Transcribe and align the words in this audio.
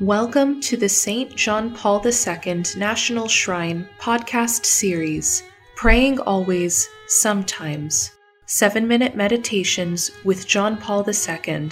Welcome 0.00 0.62
to 0.62 0.78
the 0.78 0.88
St. 0.88 1.36
John 1.36 1.74
Paul 1.74 2.02
II 2.02 2.62
National 2.74 3.28
Shrine 3.28 3.86
podcast 3.98 4.64
series, 4.64 5.42
Praying 5.76 6.18
Always, 6.20 6.88
Sometimes 7.06 8.10
Seven 8.46 8.88
Minute 8.88 9.14
Meditations 9.14 10.10
with 10.24 10.46
John 10.46 10.78
Paul 10.78 11.06
II. 11.06 11.68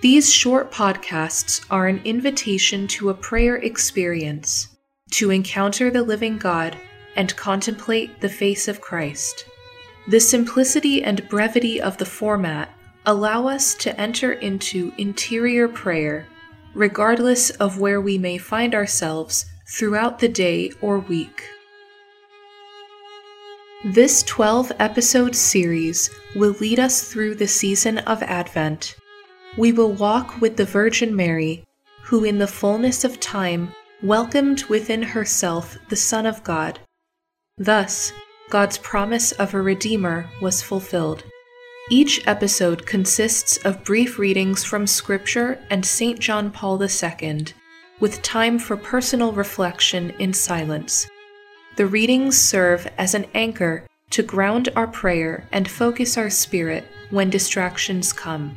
These 0.00 0.32
short 0.32 0.72
podcasts 0.72 1.66
are 1.68 1.86
an 1.86 2.00
invitation 2.06 2.88
to 2.88 3.10
a 3.10 3.14
prayer 3.14 3.56
experience, 3.56 4.68
to 5.10 5.28
encounter 5.30 5.90
the 5.90 6.02
living 6.02 6.38
God 6.38 6.78
and 7.14 7.36
contemplate 7.36 8.22
the 8.22 8.30
face 8.30 8.68
of 8.68 8.80
Christ. 8.80 9.44
The 10.08 10.18
simplicity 10.18 11.04
and 11.04 11.28
brevity 11.28 11.78
of 11.78 11.98
the 11.98 12.06
format 12.06 12.70
allow 13.04 13.46
us 13.46 13.74
to 13.74 14.00
enter 14.00 14.32
into 14.32 14.94
interior 14.96 15.68
prayer 15.68 16.26
regardless 16.74 17.50
of 17.50 17.78
where 17.78 18.00
we 18.00 18.18
may 18.18 18.36
find 18.36 18.74
ourselves 18.74 19.46
throughout 19.66 20.18
the 20.18 20.28
day 20.28 20.70
or 20.80 20.98
week. 20.98 21.48
This 23.84 24.22
12 24.22 24.72
episode 24.78 25.36
series 25.36 26.10
will 26.34 26.52
lead 26.60 26.80
us 26.80 27.04
through 27.04 27.34
the 27.34 27.46
season 27.46 27.98
of 27.98 28.22
Advent. 28.22 28.96
We 29.58 29.72
will 29.72 29.92
walk 29.92 30.40
with 30.40 30.56
the 30.56 30.64
Virgin 30.64 31.14
Mary, 31.14 31.64
who 32.04 32.24
in 32.24 32.38
the 32.38 32.46
fullness 32.46 33.04
of 33.04 33.20
time 33.20 33.74
welcomed 34.02 34.64
within 34.64 35.02
herself 35.02 35.76
the 35.88 35.96
Son 35.96 36.26
of 36.26 36.42
God. 36.42 36.78
Thus, 37.58 38.12
God's 38.50 38.78
promise 38.78 39.32
of 39.32 39.54
a 39.54 39.60
Redeemer 39.60 40.28
was 40.40 40.62
fulfilled. 40.62 41.24
Each 41.90 42.26
episode 42.26 42.86
consists 42.86 43.58
of 43.58 43.84
brief 43.84 44.18
readings 44.18 44.64
from 44.64 44.86
Scripture 44.86 45.58
and 45.68 45.84
St. 45.84 46.18
John 46.18 46.50
Paul 46.50 46.82
II, 46.82 47.44
with 48.00 48.22
time 48.22 48.58
for 48.58 48.74
personal 48.74 49.32
reflection 49.32 50.10
in 50.18 50.32
silence. 50.32 51.06
The 51.76 51.84
readings 51.86 52.38
serve 52.40 52.90
as 52.96 53.12
an 53.14 53.26
anchor 53.34 53.86
to 54.10 54.22
ground 54.22 54.70
our 54.74 54.86
prayer 54.86 55.46
and 55.52 55.68
focus 55.70 56.16
our 56.16 56.30
spirit 56.30 56.84
when 57.10 57.28
distractions 57.28 58.14
come. 58.14 58.56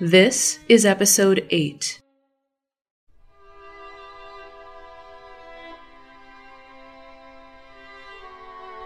This 0.00 0.58
is 0.68 0.84
episode 0.84 1.46
8. 1.50 2.00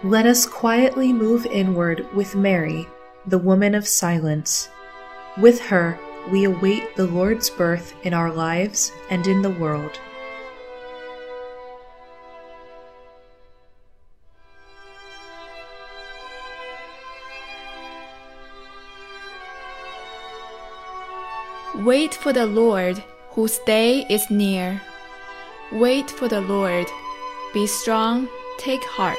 Let 0.04 0.26
us 0.26 0.46
quietly 0.46 1.12
move 1.12 1.46
inward 1.46 2.12
with 2.12 2.34
Mary, 2.34 2.88
the 3.24 3.38
woman 3.38 3.72
of 3.72 3.86
silence. 3.86 4.68
With 5.38 5.60
her, 5.60 5.96
we 6.28 6.42
await 6.42 6.96
the 6.96 7.06
Lord's 7.06 7.48
birth 7.48 7.94
in 8.02 8.12
our 8.12 8.32
lives 8.32 8.90
and 9.10 9.24
in 9.28 9.42
the 9.42 9.50
world. 9.50 10.00
Wait 21.76 22.12
for 22.12 22.32
the 22.32 22.46
Lord, 22.46 22.98
whose 23.30 23.60
day 23.60 24.04
is 24.10 24.28
near. 24.32 24.82
Wait 25.70 26.10
for 26.10 26.26
the 26.26 26.40
Lord. 26.40 26.88
Be 27.54 27.68
strong, 27.68 28.28
take 28.58 28.82
heart. 28.82 29.16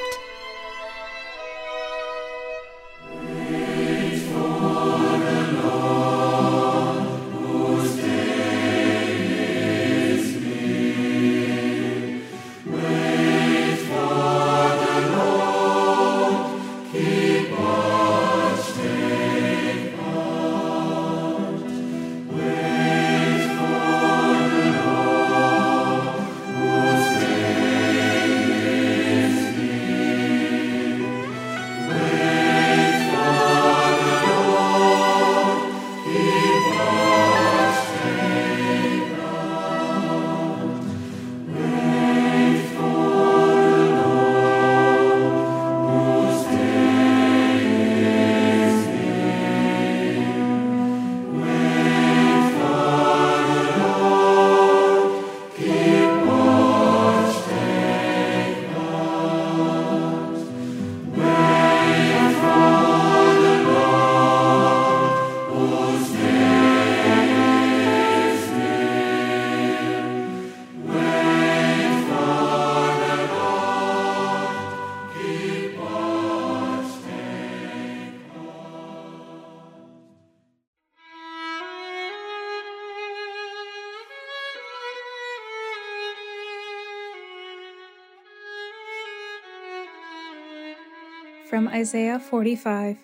From 91.54 91.68
Isaiah 91.68 92.18
45 92.18 92.98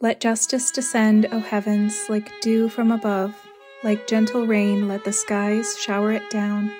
Let 0.00 0.18
justice 0.18 0.70
descend, 0.70 1.26
O 1.30 1.40
heavens, 1.40 2.06
like 2.08 2.40
dew 2.40 2.70
from 2.70 2.90
above, 2.90 3.34
like 3.84 4.06
gentle 4.06 4.46
rain, 4.46 4.88
let 4.88 5.04
the 5.04 5.12
skies 5.12 5.78
shower 5.78 6.10
it 6.10 6.30
down. 6.30 6.72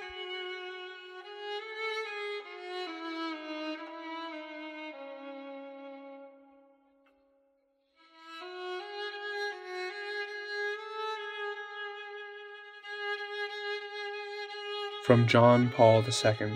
From 15.04 15.26
John 15.26 15.68
Paul 15.68 16.02
II 16.02 16.52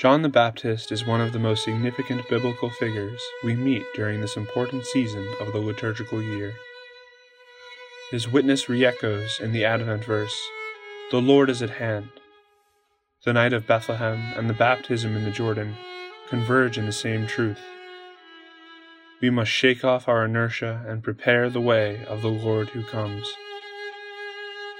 John 0.00 0.22
the 0.22 0.30
Baptist 0.30 0.92
is 0.92 1.04
one 1.04 1.20
of 1.20 1.34
the 1.34 1.38
most 1.38 1.62
significant 1.62 2.26
biblical 2.30 2.70
figures 2.70 3.20
we 3.44 3.54
meet 3.54 3.82
during 3.94 4.22
this 4.22 4.34
important 4.34 4.86
season 4.86 5.28
of 5.42 5.52
the 5.52 5.58
liturgical 5.58 6.22
year. 6.22 6.54
His 8.10 8.26
witness 8.26 8.66
re-echoes 8.66 9.38
in 9.40 9.52
the 9.52 9.66
Advent 9.66 10.06
verse, 10.06 10.34
The 11.10 11.20
Lord 11.20 11.50
is 11.50 11.60
at 11.60 11.72
hand. 11.72 12.08
The 13.26 13.34
night 13.34 13.52
of 13.52 13.66
Bethlehem 13.66 14.32
and 14.38 14.48
the 14.48 14.54
baptism 14.54 15.14
in 15.18 15.24
the 15.24 15.30
Jordan 15.30 15.76
converge 16.30 16.78
in 16.78 16.86
the 16.86 16.92
same 16.92 17.26
truth. 17.26 17.60
We 19.20 19.28
must 19.28 19.50
shake 19.50 19.84
off 19.84 20.08
our 20.08 20.24
inertia 20.24 20.82
and 20.88 21.04
prepare 21.04 21.50
the 21.50 21.60
way 21.60 22.06
of 22.06 22.22
the 22.22 22.28
Lord 22.28 22.70
who 22.70 22.84
comes. 22.84 23.30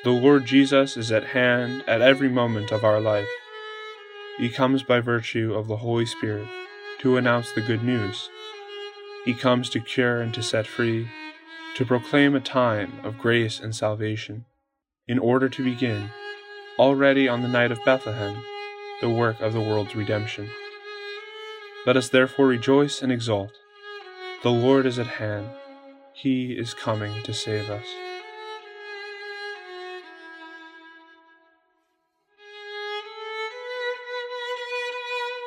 The 0.03 0.13
Lord 0.13 0.47
Jesus 0.47 0.97
is 0.97 1.13
at 1.13 1.25
hand 1.37 1.85
at 1.87 2.01
every 2.01 2.31
moment 2.31 2.73
of 2.73 2.85
our 2.85 3.03
life 3.03 3.29
he 4.41 4.49
comes 4.49 4.83
by 4.83 5.01
virtue 5.01 5.53
of 5.55 5.69
the 5.69 5.77
Holy 5.77 6.07
Spirit 6.07 6.49
to 7.01 7.19
announce 7.19 7.53
the 7.53 7.61
good 7.61 7.85
news. 7.85 8.31
He 9.27 9.35
comes 9.35 9.69
to 9.69 9.81
cure 9.81 10.23
and 10.23 10.33
to 10.33 10.43
set 10.43 10.67
free, 10.67 11.09
to 11.77 11.85
proclaim 11.85 12.35
a 12.35 12.41
time 12.41 12.91
of 13.05 13.19
grace 13.19 13.61
and 13.61 13.77
salvation, 13.77 14.47
in 15.07 15.19
order 15.19 15.51
to 15.51 15.63
begin, 15.63 16.09
already 16.79 17.29
on 17.29 17.43
the 17.43 17.49
night 17.49 17.71
of 17.71 17.85
Bethlehem, 17.85 18.43
the 19.03 19.11
work 19.11 19.39
of 19.43 19.53
the 19.53 19.61
world's 19.61 19.95
redemption. 19.95 20.49
Let 21.85 21.99
us 21.99 22.09
therefore 22.09 22.47
rejoice 22.47 23.03
and 23.03 23.13
exult. 23.13 23.53
The 24.43 24.51
Lord 24.51 24.87
is 24.87 24.99
at 24.99 25.07
hand. 25.07 25.51
He 26.15 26.53
is 26.53 26.73
coming 26.73 27.23
to 27.25 27.35
save 27.35 27.69
us. 27.69 27.85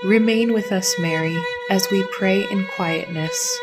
Remain 0.03 0.51
with 0.51 0.73
us, 0.73 0.99
Mary, 0.99 1.37
as 1.69 1.89
we 1.89 2.03
pray 2.11 2.43
in 2.51 2.67
quietness. 2.75 3.59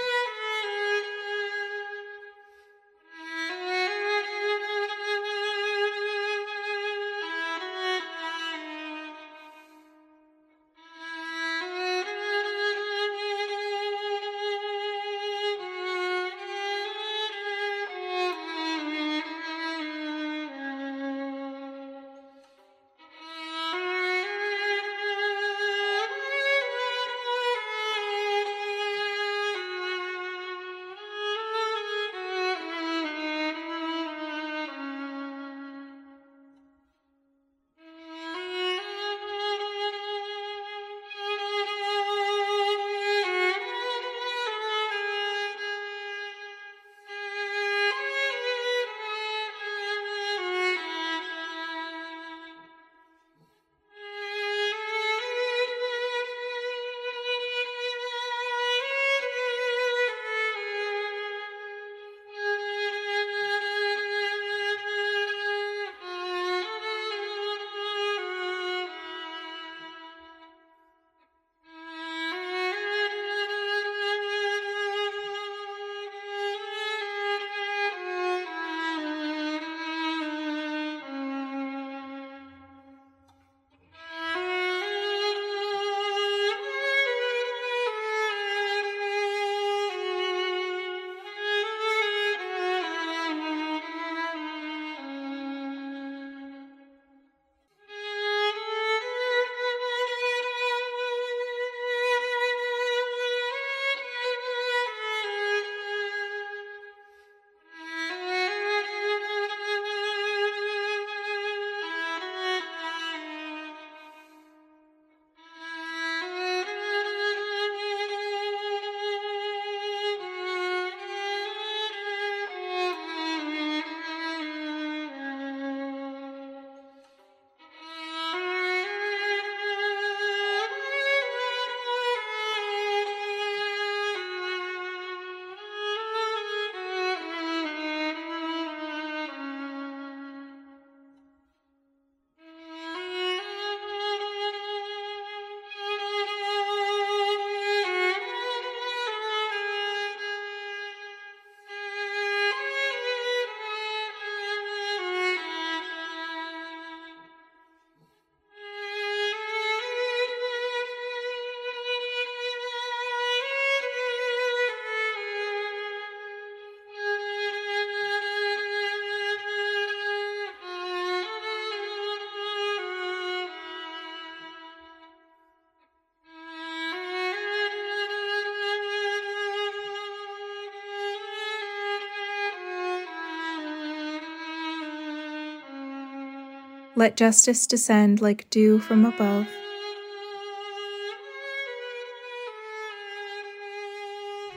Let 186.97 187.17
justice 187.17 187.67
descend 187.67 188.21
like 188.21 188.49
dew 188.51 188.79
from 188.79 189.05
above. 189.05 189.47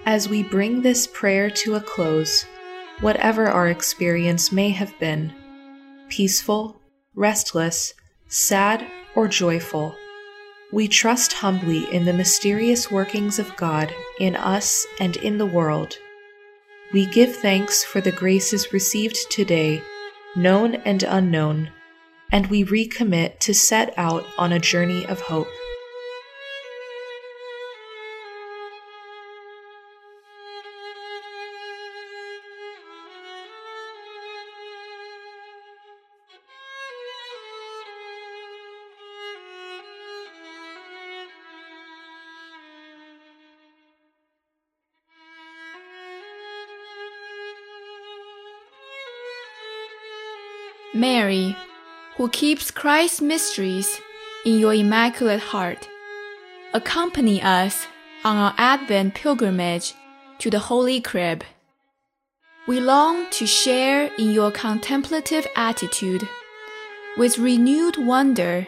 As 0.06 0.28
we 0.28 0.44
bring 0.44 0.82
this 0.82 1.08
prayer 1.08 1.50
to 1.50 1.76
a 1.76 1.82
close, 1.82 2.46
whatever 3.00 3.48
our 3.48 3.70
experience 3.70 4.52
may 4.52 4.70
have 4.70 4.98
been 5.00 5.34
peaceful, 6.10 6.82
restless, 7.16 7.94
sad, 8.28 8.86
or 9.16 9.28
joyful 9.28 9.96
we 10.74 10.88
trust 10.88 11.34
humbly 11.34 11.86
in 11.94 12.04
the 12.04 12.14
mysterious 12.14 12.90
workings 12.90 13.38
of 13.38 13.56
God 13.58 13.94
in 14.20 14.36
us 14.36 14.88
and 15.00 15.16
in 15.18 15.38
the 15.38 15.46
world. 15.46 16.00
We 16.92 17.06
give 17.06 17.36
thanks 17.36 17.84
for 17.84 18.02
the 18.02 18.12
graces 18.12 18.74
received 18.74 19.18
today, 19.30 19.84
known 20.36 20.76
and 20.78 21.04
unknown, 21.04 21.70
and 22.34 22.48
we 22.48 22.66
recommit 22.66 23.38
to 23.38 23.54
set 23.54 23.94
out 23.96 24.26
on 24.40 24.52
a 24.52 24.60
journey 24.60 25.06
of 25.06 25.22
hope. 25.22 25.48
Mary, 50.96 51.56
who 52.18 52.30
keeps 52.30 52.70
Christ's 52.70 53.22
mysteries 53.22 54.00
in 54.46 54.60
your 54.60 54.74
Immaculate 54.74 55.40
Heart, 55.40 55.88
accompany 56.74 57.42
us 57.42 57.88
on 58.24 58.38
our 58.38 58.54
Advent 58.58 59.16
pilgrimage 59.16 59.94
to 60.40 60.50
the 60.50 60.60
Holy 60.60 61.02
Crib. 61.02 61.44
We 62.68 62.80
long 62.80 63.30
to 63.32 63.48
share 63.48 64.12
in 64.18 64.32
your 64.32 64.52
contemplative 64.52 65.48
attitude 65.56 66.28
with 67.18 67.40
renewed 67.40 67.98
wonder 67.98 68.68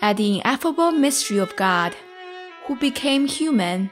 at 0.00 0.16
the 0.16 0.38
ineffable 0.38 0.90
mystery 0.90 1.38
of 1.38 1.54
God, 1.56 1.94
who 2.66 2.76
became 2.76 3.26
human, 3.26 3.90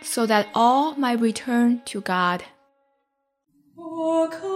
so 0.00 0.26
that 0.26 0.48
all 0.54 0.94
might 0.94 1.20
return 1.20 1.82
to 1.86 2.00
God. 2.00 2.44
O 3.78 4.28
come, 4.30 4.40
O 4.40 4.40
come. 4.40 4.55